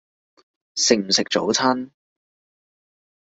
[0.73, 1.91] 食唔食早餐？